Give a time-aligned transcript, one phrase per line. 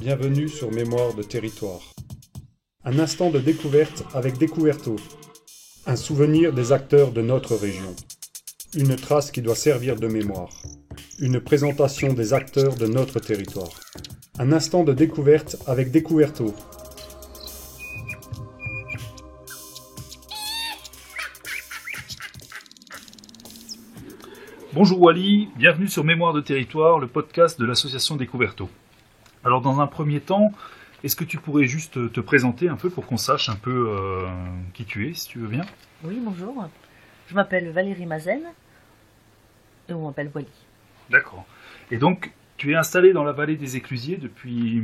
[0.00, 1.82] Bienvenue sur Mémoire de territoire.
[2.86, 4.96] Un instant de découverte avec Découverto.
[5.84, 7.94] Un souvenir des acteurs de notre région.
[8.74, 10.48] Une trace qui doit servir de mémoire.
[11.18, 13.68] Une présentation des acteurs de notre territoire.
[14.38, 16.54] Un instant de découverte avec Découverto.
[24.72, 28.70] Bonjour Wally, bienvenue sur Mémoire de territoire, le podcast de l'association Découverto.
[29.44, 30.52] Alors dans un premier temps,
[31.02, 34.28] est-ce que tu pourrais juste te présenter un peu pour qu'on sache un peu euh,
[34.74, 35.64] qui tu es, si tu veux bien?
[36.04, 36.68] Oui, bonjour.
[37.28, 38.42] Je m'appelle Valérie Mazen
[39.88, 40.46] et on m'appelle Wally.
[41.08, 41.46] D'accord.
[41.90, 44.82] Et donc, tu es installée dans la vallée des Éclusiers depuis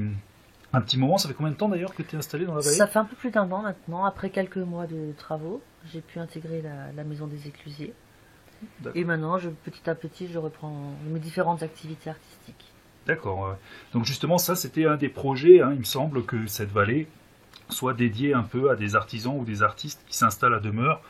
[0.73, 1.19] un petit moment.
[1.19, 2.77] Ça fait combien de temps d'ailleurs que tu es installée dans la vallée?
[2.77, 4.07] Ça fait un peu plus d'un an maintenant.
[4.07, 5.61] Après quelques mois de travaux,
[5.93, 7.93] j'ai pu intégrer la, la maison des Éclusiers.
[8.95, 12.73] Et maintenant, je, petit à petit, je reprends mes différentes activités artistiques.
[13.07, 13.57] D'accord.
[13.93, 15.61] Donc justement, ça, c'était un des projets.
[15.61, 15.71] hein.
[15.73, 17.07] Il me semble que cette vallée
[17.69, 21.01] soit dédiée un peu à des artisans ou des artistes qui s'installent à demeure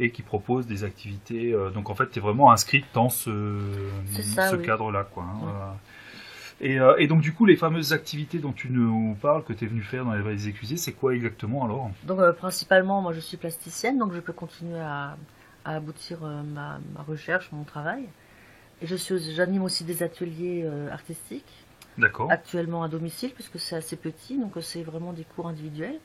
[0.00, 1.52] et qui proposent des activités.
[1.52, 4.62] euh, donc en fait, tu es vraiment inscrite dans ce, oui.
[4.64, 5.04] cadre-là.
[5.12, 5.74] Quoi, hein.
[6.60, 9.64] Et, euh, et donc du coup, les fameuses activités dont tu nous parles, que tu
[9.64, 11.90] es venu faire dans les vallées des Éclusiers, c'est quoi exactement alors?
[12.04, 15.16] Donc, euh, principalement, moi, je suis plasticienne, donc je peux continuer à,
[15.64, 18.04] à aboutir euh, ma, ma recherche, mon travail.
[18.82, 21.52] J'anime aussi des ateliers euh, artistiques,
[21.96, 22.30] D'accord.
[22.30, 25.98] actuellement à domicile, puisque c'est assez petit, donc euh, c'est vraiment des cours individuels.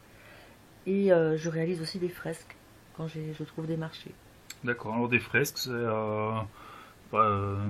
[0.88, 2.55] Et euh, je réalise aussi des fresques
[2.97, 4.11] quand j'ai- je trouve des marchés.
[4.63, 4.95] D'accord.
[4.95, 5.69] Alors des fresques, c'est...
[5.71, 6.39] euh,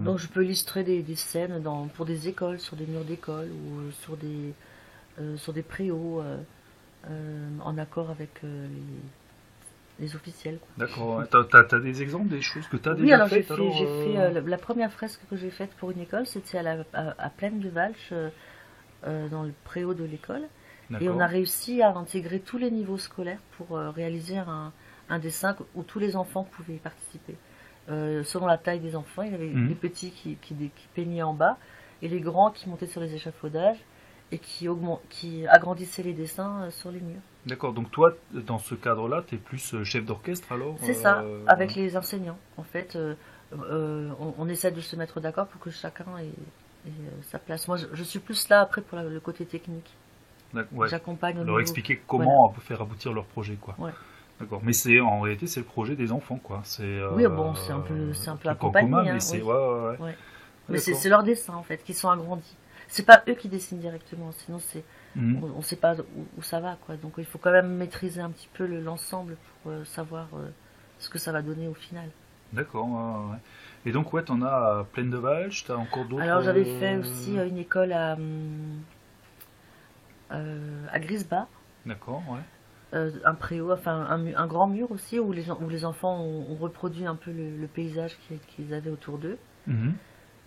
[0.05, 3.49] Donc je peux illustrer des, des scènes dans, pour des écoles, sur des murs d'école
[3.51, 4.53] ou sur des,
[5.37, 6.23] sur des préaux
[7.61, 8.49] en accord avec les,
[9.99, 10.59] les officiels.
[10.77, 11.23] D'accord.
[11.31, 13.43] T'as, t'as- t'as des exemples des choses que tu as Oui, déjà alors j'ai faites
[13.43, 15.99] fait, alors, j'ai euh, fait, euh, la, la première fresque que j'ai faite pour une
[15.99, 18.13] école, c'était à, à, à Plaine de Valche,
[19.07, 20.43] euh, dans le préau de l'école.
[20.99, 24.73] Et on a réussi à intégrer tous les niveaux scolaires pour euh, réaliser un,
[25.09, 27.37] un dessin où tous les enfants pouvaient y participer.
[27.89, 29.67] Selon la taille des enfants, il y avait Mhm.
[29.67, 31.57] les petits qui, qui, qui peignaient en bas
[32.01, 33.79] et les grands qui montaient sur les échafaudages
[34.31, 37.21] et qui, augment, qui agrandissaient les dessins sur les murs.
[37.45, 41.21] D'accord, donc toi, dans ce cadre-là, tu es plus euh, chef d'orchestre alors C'est ça,
[41.21, 42.37] euh, avec les enseignants.
[42.57, 43.15] En fait, euh,
[43.53, 46.27] euh, on, on essaie de se mettre d'accord pour que chacun ait,
[46.87, 46.91] ait,
[47.29, 47.67] sa place.
[47.67, 49.91] Moi, je, je suis plus là après pour la- le côté technique.
[50.53, 53.75] Ouais, J'accompagne Leur niveau- expliquer comment faire aboutir leur projet, quoi.
[53.79, 53.91] Ouais.
[54.39, 56.61] D'accord, mais c'est en réalité c'est le projet des enfants, quoi.
[56.63, 57.01] C'est.
[57.13, 59.43] Oui, bon, c'est un peu- c'est un peu accompagné, commun, hein, mais c'est oui.
[59.43, 59.97] ouais, ouais, ouais.
[59.99, 60.17] Ouais.
[60.69, 62.55] Mais c'est leur dessin en fait, qui sont agrandis.
[62.87, 64.83] C'est pas eux qui dessinent directement, sinon c'est
[65.15, 65.43] Mhm.
[65.43, 66.95] on, on sait pas où, où ça va quoi.
[66.97, 70.49] Donc il faut quand même maîtriser un petit peu le- l'ensemble pour euh, savoir euh,
[70.99, 72.09] ce que ça va donner au final.
[72.51, 72.87] D'accord,
[73.31, 73.37] ouais.
[73.85, 74.47] Et donc ouais, t'en as
[74.79, 76.23] à Plaine de Valche, t'as encore d'autres.
[76.23, 78.15] Alors j'avais euh, fait aussi une école à
[80.31, 81.47] euh, à Grisbach,
[81.85, 82.39] D'accord, ouais.
[82.93, 86.51] euh, un préau, enfin un, un grand mur aussi où les où les enfants ont,
[86.51, 89.37] ont reproduit un peu le, le paysage qu'ils avaient autour d'eux.
[89.67, 89.93] Mhm.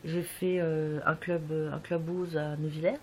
[0.04, 2.98] J'ai fait euh, un club un club blues à Neuvillers.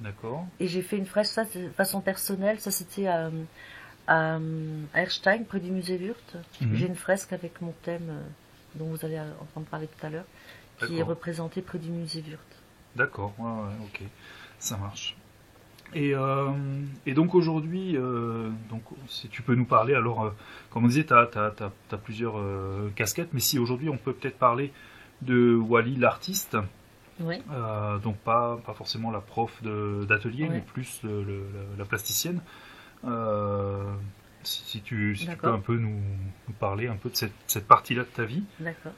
[0.00, 0.46] D'accord.
[0.60, 2.60] Et j'ai fait une fresque, ça, de façon personnelle.
[2.60, 3.30] Ça, c'était à,
[4.94, 6.36] Erstein, près du musée Wurth.
[6.60, 6.74] Mhm.
[6.74, 8.22] J'ai une fresque avec mon thème, euh,
[8.74, 10.24] dont vous allez entendre parler tout à l'heure,
[10.78, 11.08] qui est D'accord.
[11.08, 12.40] représenté près du musée Wurth.
[12.96, 14.02] D'accord, ouais, ouais, ok,
[14.58, 15.16] ça marche.
[15.94, 16.50] Et, euh,
[17.04, 20.30] et donc aujourd'hui, euh, donc si tu peux nous parler, alors, euh,
[20.70, 24.72] comme on disait, tu as, plusieurs euh, casquettes, mais si aujourd'hui on peut peut-être parler
[25.20, 26.56] de Wally l'artiste,
[27.20, 30.50] Euh, donc pas, pas forcément la prof d'atelier, Ouais.
[30.50, 32.40] mais plus le- le- la, la plasticienne.
[33.04, 33.92] Euh,
[34.42, 36.00] si, si tu, si tu peux un peu nous,
[36.48, 38.42] nous parler un peu de cette, cette partie-là de ta vie.
[38.60, 38.92] D'accord.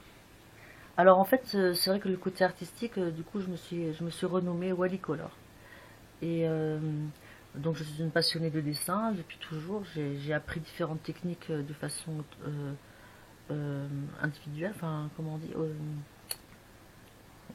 [0.97, 3.93] Alors en fait, euh, c'est vrai que le côté artistique, du coup, je me suis,
[3.93, 5.29] je me suis renommée Wally Color.
[6.21, 6.79] Et euh,
[7.55, 9.83] donc je suis une passionnée de dessin depuis toujours.
[9.93, 12.23] J'ai appris différentes techniques de façon
[14.21, 15.51] individuelle, enfin comment on dit,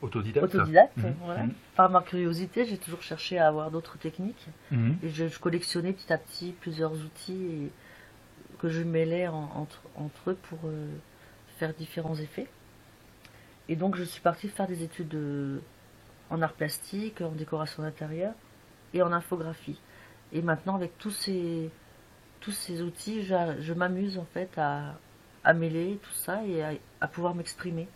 [0.02, 0.44] Autodidacte.
[0.54, 0.96] autodidacte.
[0.96, 1.14] Mhm.
[1.24, 1.42] voilà.
[1.44, 1.52] Mhm.
[1.76, 4.46] Par ma curiosité, j'ai toujours cherché à avoir d'autres techniques.
[4.70, 4.96] Mhm.
[5.02, 7.70] Et je, je collectionnais petit à petit plusieurs outils et,
[8.58, 10.86] que je mêlais en- entre, entre eux pour euh,
[11.58, 12.46] faire différents effets.
[13.70, 15.62] Et donc je suis partie faire des études de-
[16.28, 18.34] en art plastique, en décoration d'intérieur
[18.92, 19.80] et en infographie.
[20.32, 21.70] Et maintenant avec tous ces,
[22.40, 24.94] tous ces outils, je, m'amuse en fait à,
[25.42, 27.88] à mêler tout ça et à, à pouvoir m'exprimer.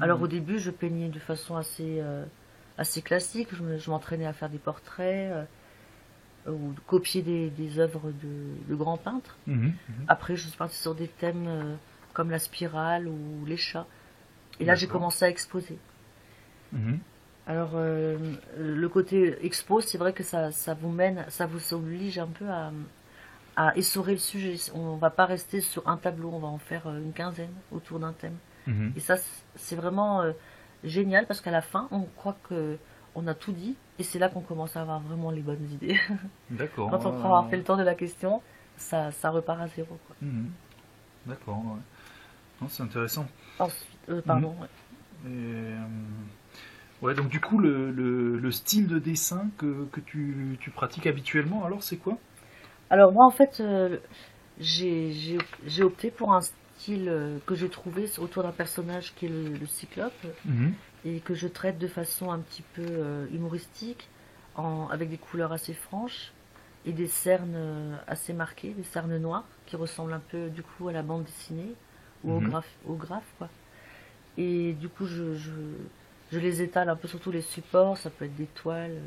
[0.00, 0.24] Alors Mhm.
[0.24, 2.24] au début je peignais de façon assez, euh,
[2.78, 5.32] assez classique, je me- je m'entraînais à faire des portraits.
[5.32, 5.44] euh,
[6.48, 9.36] ou de copier des, des œuvres de, de grands peintres.
[9.46, 9.64] Mhm.
[9.66, 9.74] Mhm.
[10.08, 11.74] Après, je suis partie sur des thèmes euh,
[12.14, 13.86] comme la spirale ou les chats.
[14.58, 15.78] Et là, j'ai commencé à exposer.
[17.46, 22.26] Alors, le côté expo, c'est vrai que ça, ça vous mène, ça vous oblige un
[22.28, 22.72] peu à,
[23.56, 24.56] à essorer le sujet.
[24.74, 28.12] On va pas rester sur un tableau, on va en faire une quinzaine autour d'un
[28.12, 28.36] thème.
[28.70, 28.92] Mhm.
[28.96, 29.16] Et ça,
[29.56, 30.32] c'est vraiment euh,
[30.84, 32.76] génial parce qu'à la fin, on croit que
[33.14, 35.98] on a tout dit et c'est là qu'on commence à avoir vraiment les bonnes idées.
[36.50, 36.90] D'accord.
[36.90, 38.42] Quand on croit avoir fait le tour de la question,
[38.76, 39.98] ça, ça repart à zéro.
[40.22, 40.46] Mhm.
[41.26, 41.58] D'accord.
[41.58, 42.66] ouais.
[42.68, 43.26] C'est intéressant.
[43.58, 44.54] Ensuite, euh, pardon.
[44.60, 44.68] Ouais.
[45.26, 45.76] Et, euh,
[47.02, 51.06] ouais, donc du coup, le, le- le style de dessin que, que tu, tu pratiques
[51.06, 52.18] habituellement, alors c'est quoi?
[52.90, 53.98] Alors moi, en fait, euh,
[54.60, 55.38] j'ai
[55.82, 56.40] opté pour un
[56.80, 60.12] style euh, que j'ai trouvé autour d'un personnage qui est le, le cyclope
[61.04, 64.08] et que je traite de façon un petit peu euh, humoristique,
[64.56, 66.32] en, avec des couleurs assez franches
[66.86, 70.88] et des cernes euh, assez marquées, des cernes noires qui ressemblent un peu du coup
[70.88, 71.74] à la bande dessinée
[72.24, 72.50] ou au Mhm.
[72.50, 73.48] graphe, au graphe quoi.
[74.38, 75.50] Et du coup, je, je,
[76.32, 78.98] je les étale un peu sur tous les supports, ça peut être des toiles,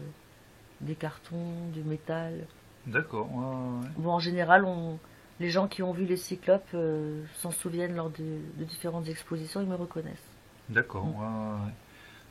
[0.82, 2.46] des cartons, du métal.
[2.86, 3.28] D'accord.
[3.34, 3.90] ouais, ouais, ouais.
[3.98, 5.00] Bon, en général, on,
[5.40, 9.62] les gens qui ont vu les cyclopes euh, s'en souviennent lors de, de différentes expositions,
[9.62, 10.32] ils me reconnaissent.
[10.70, 11.06] D'accord.
[11.06, 11.10] Mm.
[11.10, 11.74] ouais, ouais, ouais.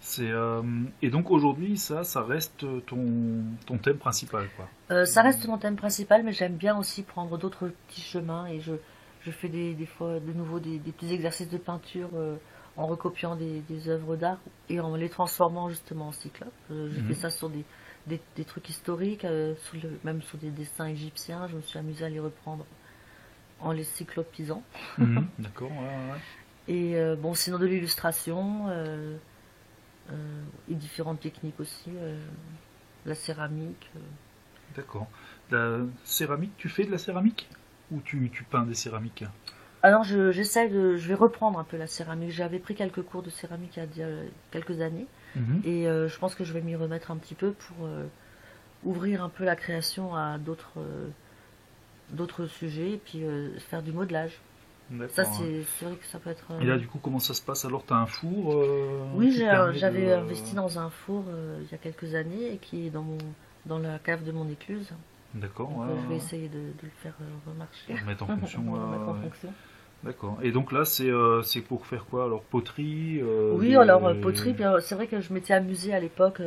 [0.00, 0.62] C'est euh,
[1.00, 4.68] et donc aujourd'hui, ça, ça reste ton, ton thème principal, quoi.
[4.90, 8.60] Euh, ça reste mon thème principal, mais j'aime bien aussi prendre d'autres petits chemins et
[8.60, 8.72] je,
[9.22, 12.10] je fais des, des fois de nouveau des, des petits exercices de peinture
[12.76, 14.38] en recopiant des, des œuvres d'art
[14.68, 16.52] et en les transformant justement en cyclopes.
[16.70, 17.06] J'ai Mhm.
[17.06, 17.64] fait ça sur des,
[18.08, 19.22] des, des trucs historiques,
[19.64, 21.46] sous le- même sur des dessins égyptiens.
[21.48, 22.66] Je me suis amusée à les reprendre
[23.62, 24.62] en les cyclopisant.
[24.98, 25.26] Mhm.
[25.38, 25.70] D'accord.
[25.70, 26.20] ouais, ouais, ouais.
[26.68, 29.16] Et euh, bon, sinon de l'illustration euh,
[30.10, 32.18] euh, et différentes techniques aussi, euh,
[33.06, 33.90] la céramique.
[33.96, 34.00] euh.
[34.76, 35.08] D'accord.
[35.50, 37.48] La céramique, tu fais de la céramique?
[37.90, 39.24] Ou tu, tu peins des céramiques?
[39.82, 42.30] Alors je, j'essaie de, je vais reprendre un peu la céramique.
[42.30, 44.08] J'avais pris quelques cours de céramique il y a
[44.50, 45.62] quelques années Mhm.
[45.64, 48.06] et euh, je pense que je vais m'y remettre un petit peu pour euh,
[48.84, 51.08] ouvrir un peu la création à d'autres euh,
[52.12, 54.38] d'autres sujets et puis euh, faire du modelage.
[55.14, 55.30] Ça ouais.
[55.78, 56.44] c'est, vrai que ça peut être.
[56.50, 57.64] euh, Et là, du coup, comment ça se passe?
[57.64, 61.70] Alors, tu as un four euh, Oui, j'avais de- investi dans un four euh, il
[61.70, 63.18] y a quelques années et qui est dans mon
[63.66, 64.88] dans la cave de mon écluse.
[65.34, 66.16] D'accord, ouais, je vais ouais.
[66.16, 67.14] essayer de, de le faire
[67.46, 67.94] remarcher.
[67.94, 68.78] Remettre en fonction, ouais,
[69.22, 69.46] mettre.
[70.04, 70.38] D'accord.
[70.42, 72.24] Et donc là, c'est euh, pour faire quoi?
[72.24, 73.22] Alors, poterie
[73.56, 76.42] Oui, alors poterie, c'est vrai que je m'étais amusée à l'époque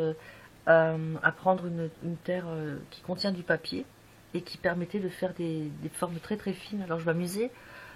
[0.68, 2.46] à prendre une, une terre
[2.92, 3.86] qui contient du papier
[4.36, 6.82] et qui permettait de faire des, des formes très très fines.
[6.84, 7.50] Alors je m'amusais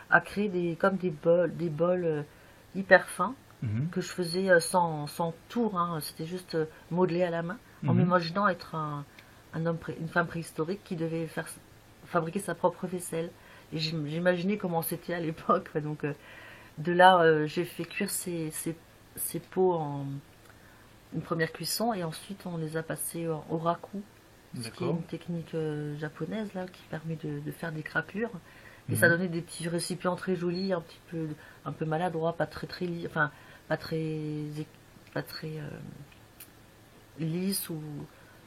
[0.10, 2.22] à créer des comme des bols, des bols euh,
[2.76, 3.90] hyper fins Mhm.
[3.92, 6.00] que je faisais euh, sans, sans tour, hein.
[6.02, 7.58] c'était juste euh, modelé à la main,
[7.88, 8.00] en Mhm.
[8.04, 9.04] m'imaginant être un,
[9.54, 11.48] un homme, pré- une femme préhistorique qui devait faire
[12.06, 13.30] fabriquer sa propre vaisselle.
[13.74, 15.70] Et j'im- j'imaginais comment c'était à l'époque.
[15.84, 16.06] Donc
[16.78, 18.76] de là, j'ai fait cuire ces, ces,
[19.18, 20.06] ces pots en
[21.14, 24.02] une première cuisson et ensuite on les a passés au, raku,
[24.54, 28.32] qui est une technique euh, japonaise là qui permet de, de faire des craquelures.
[28.90, 28.98] Et Mhm.
[28.98, 31.28] ça donnait des petits récipients très jolis, un petit peu,
[31.66, 33.32] un peu maladroits, pas très très enfin
[33.68, 34.08] pas très,
[35.14, 35.70] pas très euh,
[37.20, 37.80] lisses ou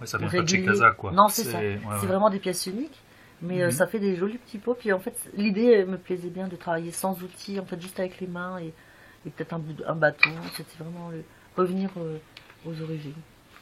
[0.01, 0.57] Ouais, ça vient de.
[0.67, 1.13] Casa, quoi.
[1.13, 1.59] Non, c'est ça.
[1.59, 2.07] ouais, c'est ouais.
[2.07, 3.01] vraiment des pièces uniques,
[3.41, 3.73] mais euh, Mhm.
[3.73, 4.75] ça fait des jolis petits pots.
[4.75, 8.01] Puis en fait, l'idée euh, me plaisait bien de travailler sans outils, en fait, juste
[8.01, 8.73] avec les mains et,
[9.27, 10.31] et peut-être un, bâton.
[10.57, 11.23] C'était vraiment le,
[11.57, 11.91] revenir
[12.67, 13.13] aux origines,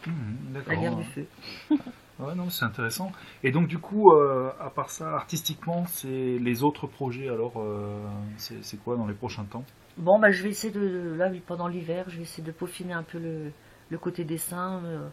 [0.06, 1.26] Mhm, la guerre du feu.
[2.20, 3.10] Ouais, non, c'est intéressant.
[3.42, 7.98] Et donc, du coup, euh, à part ça, artistiquement, c'est les autres projets, alors, euh,
[8.36, 9.64] c'est quoi dans les prochains temps?
[9.96, 13.02] Bon, bah, je vais essayer de, là, pendant l'hiver, je vais essayer de peaufiner un
[13.02, 13.52] peu le,
[13.90, 15.08] le côté dessin, euh,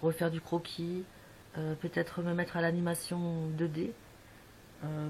[0.00, 1.04] refaire du croquis,
[1.80, 3.92] peut-être me mettre à l'animation 2D.
[4.84, 5.08] euh,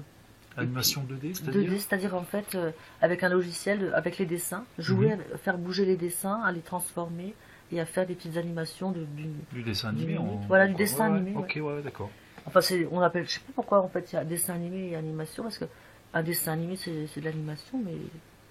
[0.57, 1.69] Animation 2D, c'est-à-dire?
[1.69, 2.57] 2D, c'est-à-dire en fait
[3.01, 5.37] avec un logiciel, avec les dessins, jouer, Mhm.
[5.37, 7.33] faire bouger les dessins, à les transformer
[7.73, 10.21] et à faire des petites animations de, du, Du dessin animé minutes.
[10.21, 12.09] en- Voilà, du dessin ouais, animé, Ok, ouais, d'accord.
[12.45, 12.59] Enfin,
[12.91, 15.43] on appelle, je sais pas pourquoi en fait il y a dessin animé et animation,
[15.43, 15.65] parce que
[16.13, 17.95] un dessin animé c'est, de l'animation, mais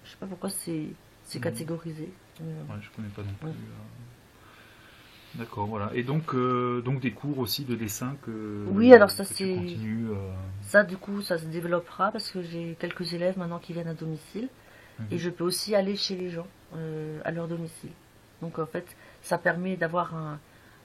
[0.05, 0.87] je sais pas pourquoi c'est,
[1.35, 1.41] Mhm.
[1.41, 2.09] catégorisé.
[2.41, 3.49] Euh, Ouais, je connais pas non plus.
[3.49, 3.55] Ouais.
[3.55, 5.39] euh.
[5.39, 5.91] D'accord, voilà.
[5.95, 8.67] Et donc, euh, donc des cours aussi de dessin que.
[8.69, 10.15] Oui, alors ça, c'est- euh,
[10.63, 13.95] Ça, du coup, ça se développera parce que j'ai quelques élèves maintenant qui viennent à
[13.95, 14.49] domicile
[14.99, 15.07] Mhm.
[15.11, 17.91] et je peux aussi aller chez les gens euh, à leur domicile.
[18.43, 18.85] Donc en fait,
[19.23, 20.39] ça permet d'avoir un,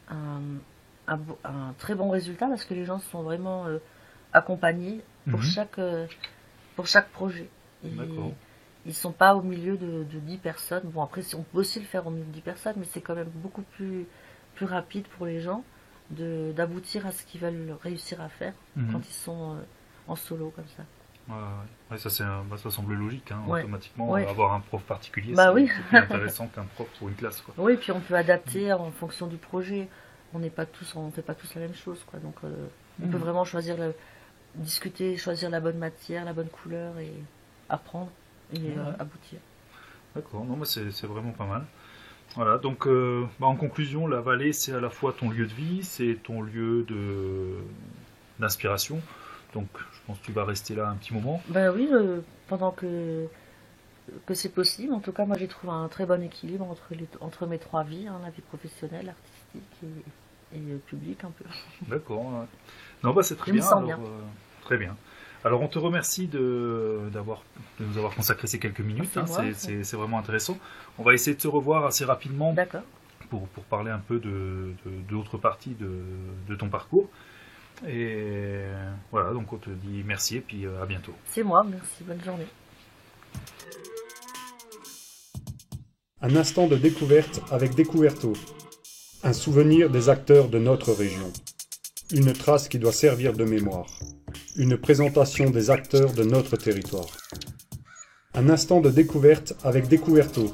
[0.10, 3.80] un, un très bon résultat parce que les gens sont vraiment euh,
[4.34, 5.46] accompagnés pour Mhm.
[5.46, 6.08] chaque euh,
[6.76, 7.50] pour chaque projet.
[7.84, 7.90] Et
[8.86, 10.84] ils sont pas au milieu de, de 10 personnes.
[10.86, 13.16] Bon après, on peut aussi le faire au milieu de 10 personnes, mais c'est quand
[13.16, 14.06] même beaucoup plus
[14.56, 15.64] plus rapide pour les gens
[16.12, 18.92] de d'aboutir à ce qu'ils veulent réussir à faire Mhm.
[18.94, 19.60] quand ils sont euh,
[20.08, 20.84] en solo comme ça.
[21.30, 22.10] Ouais, ça,
[22.50, 23.62] bah, ça semble logique, hein, Ouais.
[23.62, 24.14] automatiquement.
[24.16, 25.70] Avoir un prof particulier, Bah c'est oui.
[25.90, 27.42] plus intéressant qu'un prof pour une classe.
[27.42, 27.54] Quoi.
[27.58, 29.88] Oui, puis on peut adapter en fonction du projet.
[30.34, 32.20] On n'est pas tous, on fait pas tous la même chose, quoi.
[32.20, 32.68] Donc, euh,
[33.04, 33.24] on peut Mhm.
[33.24, 33.76] vraiment choisir
[34.56, 37.12] discuter, choisir la bonne matière, la bonne couleur et
[37.70, 38.10] apprendre
[38.54, 39.40] et euh, aboutir.
[40.16, 41.66] D'accord, non, mais c'est vraiment pas mal.
[42.36, 45.54] Voilà, donc euh, bah, en conclusion, la vallée, c'est à la fois ton lieu de
[45.54, 47.56] vie, c'est ton lieu de
[48.40, 49.02] d'inspiration.
[49.58, 51.42] Donc, je pense que tu vas rester là un petit moment.
[51.50, 53.28] Ben oui, euh, pendant que
[54.26, 54.94] que c'est possible.
[54.94, 57.84] En tout cas, moi, j'ai trouvé un très bon équilibre entre les, entre mes trois
[57.84, 61.46] vies, hein, la vie professionnelle, artistique et, et euh, publique un peu.
[61.88, 62.24] D'accord.
[62.26, 62.46] ouais.
[63.04, 63.68] Non, bah c'est très Je me bien.
[63.68, 64.00] sens alors, bien.
[64.00, 64.22] euh,
[64.62, 64.96] très bien.
[65.44, 67.44] Alors, on te remercie de, d'avoir,
[67.80, 69.10] de nous avoir consacré ces quelques minutes.
[69.12, 69.44] C'est hein, moi.
[69.56, 70.58] c'est, vraiment intéressant.
[71.00, 72.84] On va essayer de se revoir assez rapidement D'accord.
[73.30, 75.92] pour, pour parler un peu de, de- d'autres parties de,
[76.48, 77.10] de ton parcours.
[77.86, 78.62] Et
[79.12, 81.14] voilà, donc on te dit merci et puis euh, à bientôt.
[81.26, 81.64] C'est moi.
[81.70, 82.04] Merci.
[82.04, 82.48] Bonne journée.
[86.22, 88.34] Un instant de découverte avec Découverto.
[89.24, 91.32] Un souvenir des acteurs de notre région.
[92.12, 93.88] Une trace qui doit servir de mémoire.
[94.56, 97.08] Une présentation des acteurs de notre territoire.
[98.34, 100.52] Un instant de découverte avec Découverto.